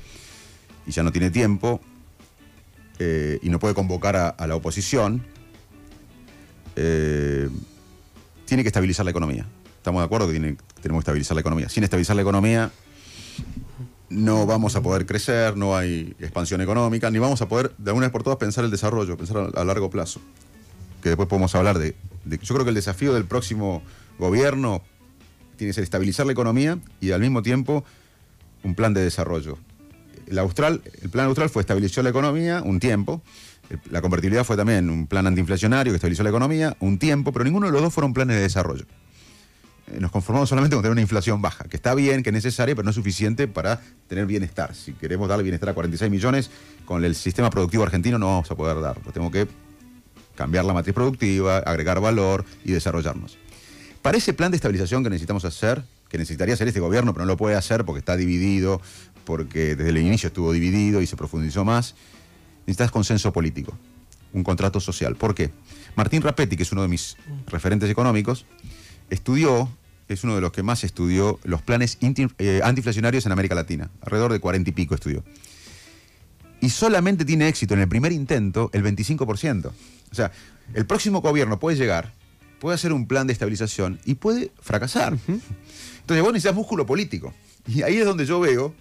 [0.86, 1.80] y ya no tiene tiempo
[3.00, 5.24] eh, y no puede convocar a, la oposición,
[6.76, 7.50] eh,
[8.46, 9.46] tiene que estabilizar la economía.
[9.78, 11.70] Estamos de acuerdo que tiene- tenemos que estabilizar la economía.
[11.70, 12.72] Sin estabilizar la economía
[14.10, 18.02] no vamos a poder crecer, no hay expansión económica, ni vamos a poder de una
[18.08, 20.22] vez por todas pensar el desarrollo, pensar a, a largo plazo.
[21.02, 23.82] Que después podemos hablar de, de- Yo creo que el desafío del próximo
[24.18, 24.82] gobierno
[25.58, 27.84] tiene que ser estabilizar la economía y al mismo tiempo
[28.64, 29.58] un plan de desarrollo.
[30.28, 33.22] El, austral, el plan austral fue estabilizar la economía un tiempo.
[33.70, 37.44] El- La convertibilidad fue también un plan antiinflacionario que estabilizó la economía un tiempo, pero
[37.46, 38.86] ninguno de los dos fueron planes de desarrollo.
[39.94, 42.76] Eh, Nos conformamos solamente con tener una inflación baja, que está bien, que es necesaria,
[42.76, 44.76] pero no es suficiente para tener bienestar.
[44.76, 46.50] Si queremos darle bienestar a 46 millones,
[46.86, 49.12] con el sistema productivo argentino no vamos a poder darlo.
[49.12, 49.48] Tenemos que
[50.36, 53.38] cambiar la matriz productiva, agregar valor y desarrollarnos.
[54.02, 57.32] Para ese plan de estabilización que necesitamos hacer, que necesitaría hacer este gobierno, pero no
[57.32, 58.82] lo puede hacer porque está dividido,
[59.26, 61.96] porque desde el inicio estuvo dividido y se profundizó más,
[62.62, 63.78] necesitas consenso político,
[64.34, 65.16] un contrato social.
[65.16, 65.52] ¿Por qué?
[65.96, 67.18] Martín Rapetti, que es uno de mis
[67.48, 68.46] referentes económicos,
[69.10, 69.70] estudió,
[70.08, 74.32] es uno de los que más estudió los planes eh, antiinflacionarios en América Latina, alrededor
[74.32, 75.24] de cuarenta y pico estudió.
[76.62, 79.72] Y solamente tiene éxito en el primer intento el 25%.
[80.12, 80.32] O sea,
[80.74, 82.14] el próximo gobierno puede llegar,
[82.60, 85.14] puede hacer un plan de estabilización y puede fracasar.
[85.28, 87.34] Entonces vos necesitas músculo político.
[87.68, 88.74] Y ahí es donde yo veo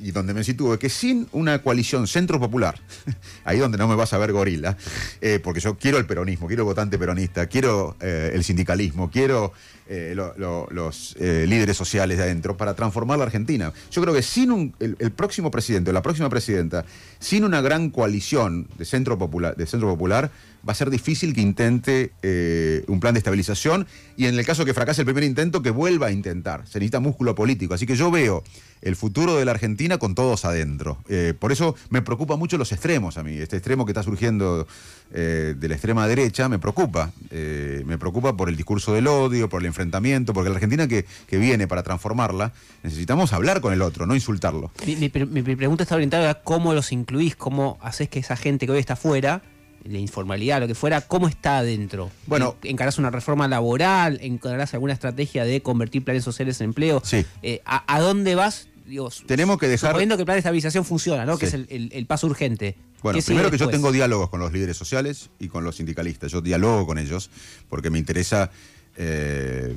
[0.00, 2.80] y donde me sitúo, que sin una coalición centro popular,
[3.44, 4.76] ahí donde no me vas a ver gorila,
[5.20, 9.52] eh, porque yo quiero el peronismo, quiero el votante peronista, quiero eh, el sindicalismo, quiero
[9.88, 13.72] eh, lo- lo- los eh, líderes sociales de adentro para transformar la Argentina.
[13.90, 16.84] Yo creo que sin un- el, próximo presidente o la próxima presidenta,
[17.18, 20.30] sin una gran coalición de centro popular, de centro popular
[20.66, 24.64] va a ser difícil que intente eh, un plan de estabilización y en el caso
[24.64, 26.66] que fracase el primer intento, que vuelva a intentar.
[26.66, 27.74] Se necesita músculo político.
[27.74, 28.42] Así que yo veo
[28.80, 30.98] el futuro de la Argentina con todos adentro.
[31.38, 33.36] Por eso me preocupa mucho los extremos a mí.
[33.36, 34.66] Este extremo que está surgiendo
[35.10, 37.10] de la extrema derecha me preocupa.
[37.30, 41.36] Me preocupa por el discurso del odio, por el enfrentamiento, porque la Argentina que, que
[41.38, 42.52] viene para transformarla,
[42.84, 44.70] necesitamos hablar con el otro, no insultarlo.
[44.86, 48.36] Mi, mi pre- mi pregunta está orientada a cómo los incluís, cómo haces que esa
[48.36, 49.42] gente que hoy está afuera,
[49.82, 52.10] la informalidad, lo que fuera, cómo está adentro.
[52.26, 52.54] Bueno.
[52.62, 54.18] En- ¿Encarás una reforma laboral?
[54.22, 57.02] ¿Encarás alguna estrategia de convertir planes sociales en empleo?
[57.04, 57.26] Sí.
[57.42, 58.68] Eh, ¿a, a dónde vas?
[58.86, 61.36] Digo, Tenemos que dejar- Suponiendo que el plan de estabilización funciona, ¿no?
[61.38, 62.76] Que es el, el- el paso urgente.
[63.02, 65.76] Bueno, ¿Qué sigue primero que yo tengo diálogos con los líderes sociales y con los
[65.76, 66.32] sindicalistas.
[66.32, 67.28] Yo dialogo con ellos
[67.68, 68.50] porque me interesa
[68.96, 69.76] eh,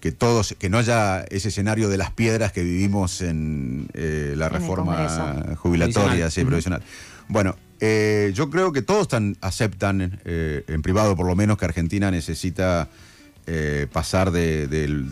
[0.00, 4.46] que todos, que no haya ese escenario de las piedras que vivimos en eh, la
[4.48, 6.30] En reforma jubilatoria, Provisional.
[6.32, 6.82] sí, provisional.
[7.28, 11.64] Bueno, eh, yo creo que todos tan, aceptan, eh, en privado por lo menos, que
[11.64, 12.88] Argentina necesita
[13.46, 15.06] eh, pasar de- del,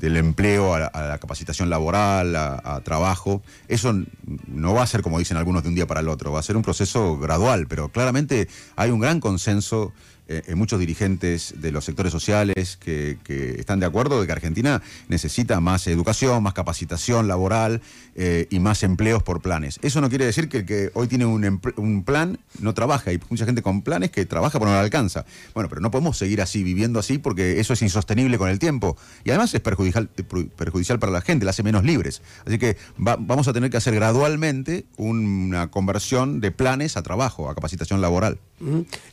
[0.00, 3.42] del empleo a, la- a la capacitación laboral, a, a trabajo.
[3.68, 3.94] Eso
[4.46, 6.42] no va a ser, como dicen algunos, de un día para el otro, va a
[6.42, 9.92] ser un proceso gradual, pero claramente hay un gran consenso
[10.28, 14.32] eh, en muchos dirigentes de los sectores sociales que, que están de acuerdo de que
[14.32, 17.80] Argentina necesita más educación, más capacitación laboral
[18.14, 19.78] eh, y más empleos por planes.
[19.82, 23.10] Eso no quiere decir que el que hoy tiene un, un plan no trabaja.
[23.10, 25.24] Hay mucha gente con planes que trabaja pero no le alcanza.
[25.54, 28.96] Bueno, pero no podemos seguir así, viviendo así, porque eso es insostenible con el tiempo.
[29.24, 32.22] Y además es perjudicial, perjudicial para la gente, la hace menos libres.
[32.46, 37.48] Así que va- vamos a tener que hacer gradualmente una conversión de planes a trabajo,
[37.48, 38.38] a capacitación laboral.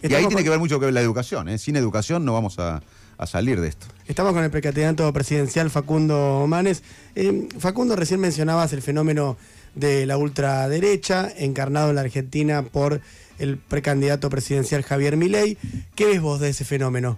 [0.01, 1.48] Y ahí tiene que ver mucho que la educación.
[1.50, 1.58] ¿eh?
[1.58, 2.82] Sin educación no vamos a,
[3.18, 3.88] a salir de esto.
[4.08, 6.84] Estamos con el precandidato presidencial Facundo Manes.
[7.15, 9.38] Eh, Facundo, recién mencionabas el fenómeno
[9.76, 13.02] de la ultraderecha, encarnado en la Argentina por
[13.39, 15.58] el precandidato presidencial Javier Milei.
[15.96, 17.18] ¿Qué ves vos de ese fenómeno?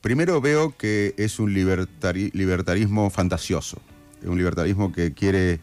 [0.00, 3.80] Primero veo que es un libertari- libertarismo fantasioso,
[4.24, 5.60] un libertarismo que quiere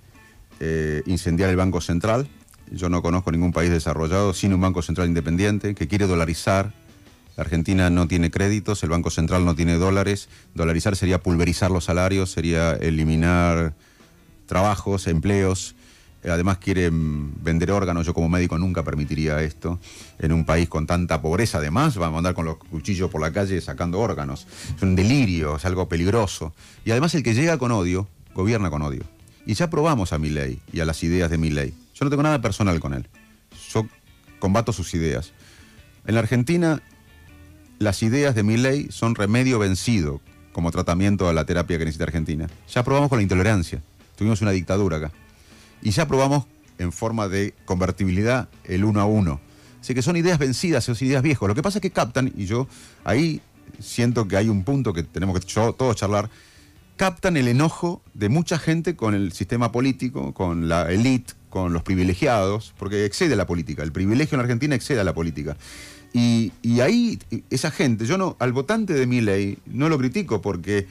[0.59, 2.27] eh, incendiar el Banco Central.
[2.71, 6.73] Yo no conozco ningún país desarrollado sin un Banco Central independiente, que quiere dolarizar.
[7.37, 10.29] La Argentina no tiene créditos, el Banco Central no tiene dólares.
[10.53, 13.73] Dolarizar sería pulverizar los salarios, sería eliminar
[14.45, 15.75] trabajos, empleos.
[16.23, 18.05] Además quieren vender órganos.
[18.05, 19.79] Yo como médico nunca permitiría esto.
[20.17, 23.31] En un país con tanta pobreza, además, vamos a andar con los cuchillos por la
[23.31, 24.47] calle sacando órganos.
[24.75, 26.53] Es un delirio, es algo peligroso.
[26.83, 29.03] Y además el que llega con odio, gobierna con odio.
[29.45, 31.75] Y ya probamos a mi ley y a las ideas de mi ley.
[31.95, 33.07] Yo no tengo nada personal con él.
[33.69, 33.87] Yo
[34.39, 35.31] combato sus ideas.
[36.05, 36.83] En la Argentina,
[37.79, 42.03] las ideas de mi ley son remedio vencido como tratamiento a la terapia que necesita
[42.03, 42.47] Argentina.
[42.71, 43.81] Ya probamos con la intolerancia.
[44.17, 45.11] Tuvimos una dictadura acá.
[45.81, 46.45] Y ya probamos
[46.77, 49.39] en forma de convertibilidad el uno a uno.
[49.79, 51.47] Así que son ideas vencidas, son ideas viejas.
[51.47, 52.67] Lo que pasa es que captan, y yo
[53.05, 53.41] ahí
[53.79, 56.29] siento que hay un punto que tenemos que todos charlar,
[56.97, 61.83] captan el enojo de mucha gente con el sistema político, con la élite, con los
[61.83, 63.81] privilegiados, porque excede la política.
[63.81, 65.55] El privilegio en Argentina excede a la política.
[66.11, 67.17] Y, y ahí,
[67.49, 70.85] esa gente, yo no, al votante de mi ley no lo critico porque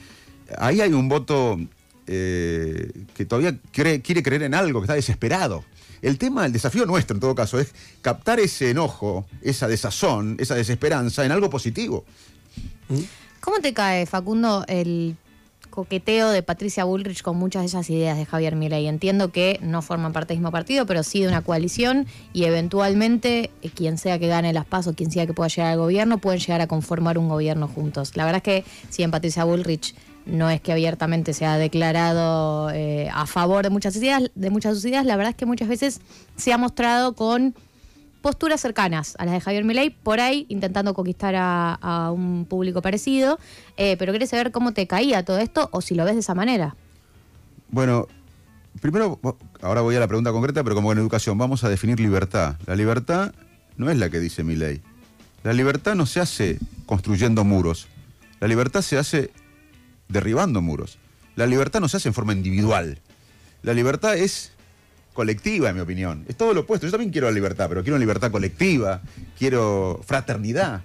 [0.57, 1.61] ahí hay un voto
[2.07, 5.67] eh, que todavía cree- quiere creer en algo, que está desesperado.
[6.01, 10.55] El tema, el desafío nuestro en todo caso, es captar ese enojo, esa desazón, esa
[10.55, 12.07] desesperanza en algo positivo.
[13.41, 15.15] ¿Cómo te cae, Facundo, el
[15.75, 18.87] coqueteo de Patricia Bullrich con muchas de esas ideas de Javier Milei?
[18.87, 23.51] Entiendo que no forman parte del mismo partido, pero sí de una coalición y eventualmente
[23.63, 26.39] eh, quien sea que gane las pasos, quien sea que pueda llegar al gobierno, pueden
[26.39, 28.17] llegar a conformar un gobierno juntos.
[28.17, 29.95] La verdad es que si en Patricia Bullrich
[30.27, 34.83] no es que abiertamente se ha declarado eh, a favor de muchas ideas, de muchas
[34.85, 36.01] ideas, la verdad es que muchas veces
[36.37, 37.55] se ha mostrado con
[38.25, 43.39] posturas cercanas a las de Javier Milei, por ahí intentando conquistar a, un público parecido,
[43.77, 46.35] eh, pero querés saber cómo te caía todo esto o si lo ves de esa
[46.35, 46.75] manera.
[47.69, 48.09] Bueno,
[48.81, 49.21] primero,
[49.61, 52.57] ahora voy a la pregunta concreta, pero como en educación, vamos a definir libertad.
[52.65, 53.35] La libertad
[53.77, 54.81] no es la que dice mi ley.
[55.43, 57.89] La libertad no se hace construyendo muros.
[58.41, 59.33] La libertad se hace
[60.09, 60.99] derribando muros.
[61.37, 63.01] La libertad no se hace en forma individual.
[63.61, 64.54] La libertad es
[65.15, 66.25] colectiva, en mi opinión.
[66.29, 66.87] Es todo lo opuesto.
[66.87, 69.01] Yo también quiero la libertad, pero quiero libertad colectiva,
[69.39, 70.83] quiero fraternidad.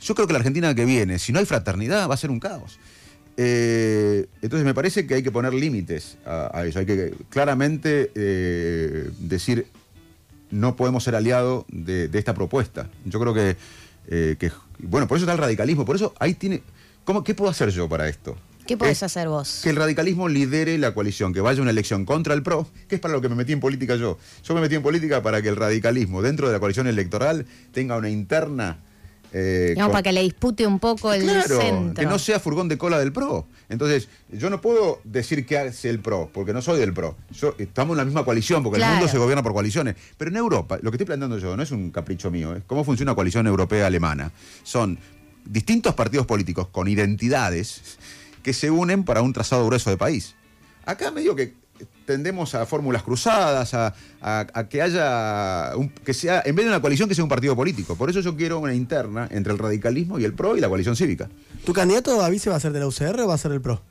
[0.00, 2.40] Yo creo que la Argentina que viene, si no hay fraternidad, va a ser un
[2.40, 2.78] caos.
[3.36, 6.78] Eh, entonces me parece que hay que poner límites a, eso.
[6.78, 9.66] Hay que claramente eh, decir,
[10.50, 12.88] no podemos ser aliados de, de esta propuesta.
[13.04, 13.56] Yo creo que,
[14.08, 15.84] eh, que- bueno, por eso está el radicalismo.
[15.84, 16.62] Por eso ahí tiene...
[17.04, 18.36] ¿cómo, ¿Qué puedo hacer yo para esto?
[18.66, 19.60] ¿Qué podés hacer vos?
[19.62, 22.94] Que el radicalismo lidere la coalición, que vaya a una elección contra el PRO, que
[22.96, 24.18] es para lo que me metí en política yo.
[24.44, 27.96] Yo me metí en política para que el radicalismo dentro de la coalición electoral tenga
[27.96, 28.78] una interna...
[29.32, 31.94] eh, Digamos, con- para que le dispute un poco el Claro, centro.
[32.02, 33.46] que no sea furgón de cola del PRO.
[33.68, 37.16] Entonces, yo no puedo decir qué hace el PRO, porque no soy del PRO.
[37.32, 38.92] Yo- estamos en la misma coalición, porque Claro.
[38.92, 39.96] el mundo se gobierna por coaliciones.
[40.16, 42.84] Pero en Europa, lo que estoy planteando yo no es un capricho mío, es cómo
[42.84, 44.30] funciona una coalición europea-alemana.
[44.62, 44.98] Son
[45.44, 47.98] distintos partidos políticos con identidades
[48.42, 50.34] que se unen para un trazado grueso de país.
[50.84, 51.54] Acá medio que
[52.06, 56.70] tendemos a fórmulas cruzadas, a, a- a que haya, un- que sea, en vez de
[56.70, 57.96] una coalición, que sea un partido político.
[57.96, 60.94] Por eso yo quiero una interna entre el radicalismo y el PRO y la coalición
[60.96, 61.28] cívica.
[61.64, 63.60] ¿Tu candidato a vice va a ser de la UCR o va a ser del
[63.60, 63.82] PRO?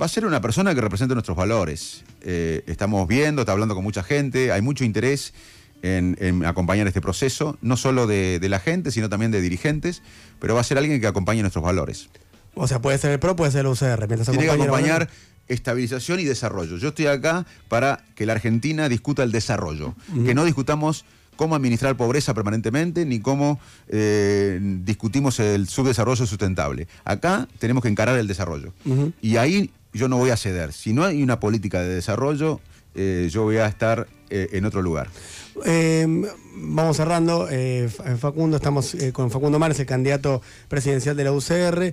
[0.00, 2.04] Va a ser una persona que represente nuestros valores.
[2.22, 5.34] Eh, estamos viendo, está hablando con mucha gente, hay mucho interés
[5.82, 10.02] en, en acompañar este proceso, no solo de, de la gente, sino también de dirigentes,
[10.38, 12.08] pero va a ser alguien que acompañe nuestros valores.
[12.54, 14.06] O sea, puede ser el PRO, puede ser la UCR.
[14.06, 15.08] Mientras Tiene que acompañar
[15.48, 16.76] estabilización y desarrollo.
[16.76, 21.04] Yo estoy acá para que la Argentina discuta el desarrollo, que no discutamos
[21.36, 23.58] cómo administrar pobreza permanentemente, ni cómo
[23.88, 26.86] eh, discutimos el subdesarrollo sustentable.
[27.04, 28.72] Acá tenemos que encarar el desarrollo.
[29.20, 30.72] Y ahí yo no voy a ceder.
[30.72, 32.60] Si no hay una política de desarrollo,
[32.94, 35.08] eh, yo voy a estar eh, en otro lugar.
[35.64, 36.06] Eh,
[36.56, 37.48] vamos cerrando.
[37.50, 41.92] Eh, Fa- Facundo, estamos con Facundo Mares, el candidato presidencial de la UCR,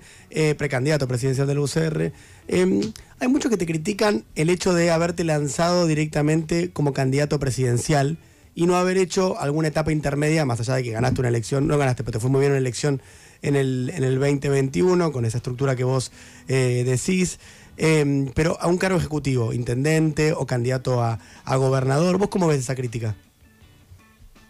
[0.58, 2.12] precandidato presidencial de la UCR.
[2.48, 8.18] Eh, hay muchos que te critican el hecho de haberte lanzado directamente como candidato presidencial
[8.56, 11.78] y no haber hecho alguna etapa intermedia, más allá de que ganaste una elección, no
[11.78, 13.02] ganaste, pero te fue muy bien una elección
[13.42, 16.12] en el, en el 2021, con esa estructura que vos
[16.48, 17.40] decís.
[17.78, 22.76] Eh, pero a un cargo ejecutivo, intendente o candidato a, gobernador, ¿vos cómo ves esa
[22.76, 23.16] crítica?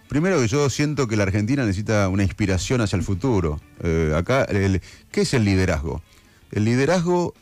[0.08, 3.60] Primero que yo siento que la Argentina necesita una inspiración hacia el futuro.
[3.84, 6.02] Eh, acá, ¿qué es el liderazgo?
[6.52, 7.34] El liderazgo,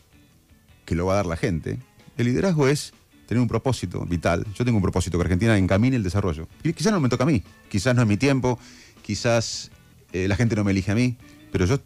[0.86, 1.78] que lo va a dar la gente,
[2.18, 2.94] el liderazgo es
[3.28, 4.46] tener un propósito vital.
[4.56, 6.48] Yo tengo un propósito, que Argentina encamine el desarrollo.
[6.64, 8.60] Quizás no me toca a mí, quizás no es mi tiempo,
[9.04, 9.72] quizás
[10.14, 11.18] eh, la gente no me elige a mí,
[11.52, 11.80] pero yo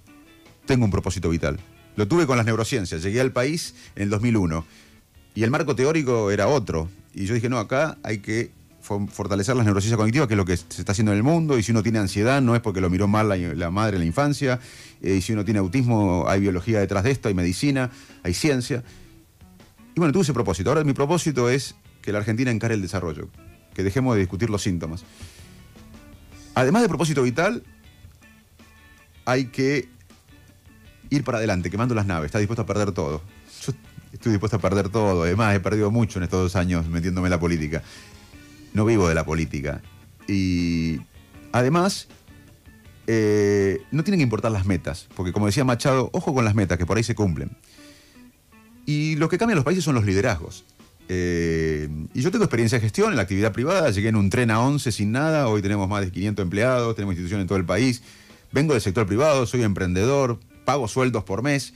[0.66, 1.60] tengo un propósito vital.
[1.96, 4.66] Lo tuve con las neurociencias, llegué al país en el 2001
[5.36, 6.90] y el marco teórico era otro.
[7.14, 8.52] Y yo dije, no, acá hay que
[8.88, 11.58] fo- fortalecer las neurociencias cognitivas, que es lo que se está haciendo en el mundo,
[11.58, 14.02] y si uno tiene ansiedad no es porque lo miró mal la, la madre en
[14.02, 14.60] la infancia,
[15.02, 17.90] eh, y si uno tiene autismo hay biología detrás de esto, hay medicina,
[18.24, 18.84] hay ciencia.
[19.96, 20.70] Y bueno, tuve ese propósito.
[20.70, 23.28] Ahora mi propósito es que la Argentina encare el desarrollo,
[23.74, 25.04] que dejemos de discutir los síntomas.
[26.56, 27.64] Además de propósito vital,
[29.26, 29.90] hay que
[31.10, 33.22] ir para adelante, quemando las naves, está dispuesto a perder todo.
[33.66, 33.74] Yo
[34.14, 37.32] estoy dispuesto a perder todo, además he perdido mucho en estos dos años metiéndome en
[37.32, 37.84] la política.
[38.74, 39.82] No vivo de la política.
[40.28, 41.00] Y
[41.52, 42.08] además,
[43.08, 46.78] eh, no tienen que importar las metas, porque como decía Machado, ojo con las metas,
[46.78, 47.58] que por ahí se cumplen.
[48.86, 50.66] Y lo que cambian los países son los liderazgos.
[51.12, 54.52] Eh, y yo tengo experiencia de gestión en la actividad privada, llegué en un tren
[54.52, 57.66] a 11 sin nada, hoy tenemos más de 500 empleados, tenemos instituciones en todo el
[57.66, 58.04] país,
[58.52, 61.74] vengo del sector privado, soy emprendedor, pago sueldos por mes.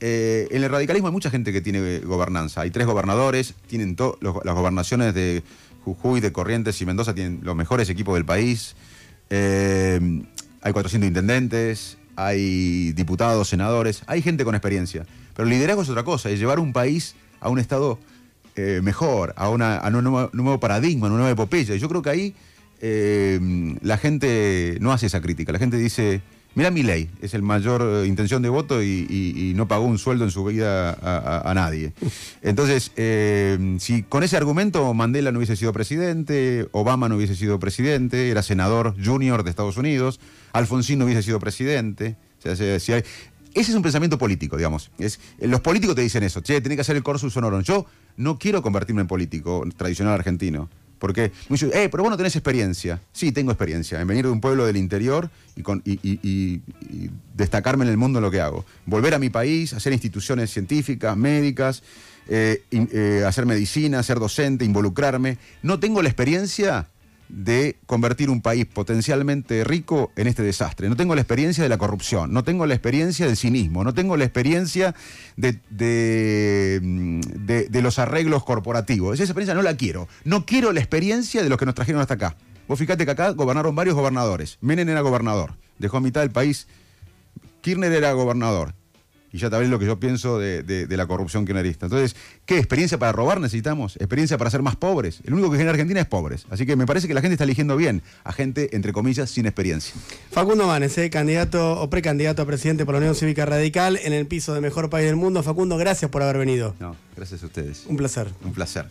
[0.00, 4.18] Eh, en el radicalismo hay mucha gente que tiene gobernanza, hay tres gobernadores, tienen to-
[4.20, 5.42] las gobernaciones de
[5.86, 8.76] Jujuy, de Corrientes y Mendoza tienen los mejores equipos del país,
[9.30, 9.98] Eh,
[10.62, 15.06] hay 400 intendentes, hay diputados, senadores, hay gente con experiencia.
[15.34, 17.98] Pero liderazgo es otra cosa, es llevar un país a un estado
[18.54, 21.74] eh, mejor, a, un, nuevo, un nuevo paradigma, a una nueva epopeya.
[21.74, 22.34] Y yo creo que ahí
[23.82, 25.50] la gente no hace esa crítica.
[25.52, 26.20] La gente dice,
[26.56, 29.84] mira mi ley, es el mayor eh, intención de voto y, y- y no pagó
[29.84, 31.92] un sueldo en su vida a, a- a nadie.
[32.42, 37.60] Entonces, eh, si con ese argumento Mandela no hubiese sido presidente, Obama no hubiese sido
[37.60, 40.18] presidente, era senador junior de Estados Unidos,
[40.52, 42.16] Alfonsín no hubiese sido presidente.
[42.40, 43.04] O sea, si- si hay-
[43.54, 44.90] ese es un pensamiento político, digamos.
[44.98, 47.60] Es, eh, los políticos te dicen eso, che, tenés que hacer el corso sonoro.
[47.60, 50.68] Yo no quiero convertirme en político tradicional argentino.
[50.98, 53.00] Porque me dicen, eh, pero vos no tenés experiencia.
[53.12, 56.60] Sí, tengo experiencia en venir de un pueblo del interior y, con- y-
[57.36, 58.64] destacarme en el mundo en lo que hago.
[58.86, 61.82] Volver a mi país, hacer instituciones científicas, médicas,
[62.28, 65.38] eh, eh, hacer medicina, ser docente, involucrarme.
[65.62, 66.88] No tengo la experiencia
[67.28, 70.88] de convertir un país potencialmente rico en este desastre.
[70.88, 74.16] No tengo la experiencia de la corrupción, no tengo la experiencia del cinismo, no tengo
[74.16, 74.94] la experiencia
[75.36, 77.20] de, de, mm,
[77.70, 79.14] de- los arreglos corporativos.
[79.14, 80.08] Esa experiencia no la quiero.
[80.24, 82.36] No quiero la experiencia de los que nos trajeron hasta acá.
[82.68, 84.58] Vos fíjate que acá gobernaron varios gobernadores.
[84.60, 86.66] Menem era gobernador, dejó a mitad del país.
[87.60, 88.74] Kirchner era gobernador.
[89.32, 91.86] Y ya hablé lo que yo pienso de, de- de la corrupción kirchnerista.
[91.86, 92.58] Entonces, ¿qué?
[92.58, 93.96] ¿Experiencia para robar necesitamos?
[93.96, 95.20] ¿Experiencia para ser más pobres?
[95.24, 96.46] El único que genera Argentina es pobres.
[96.50, 99.46] Así que me parece que la gente está eligiendo bien a gente, entre comillas, sin
[99.46, 99.94] experiencia.
[100.30, 104.26] Facundo Manes, eh, candidato o precandidato a presidente por la Unión Cívica Radical en el
[104.26, 105.42] piso de Mejor País del Mundo.
[105.42, 106.74] Facundo, gracias por haber venido.
[106.80, 107.84] No, gracias a ustedes.
[107.86, 108.28] Un placer.
[108.44, 108.86] Un placer.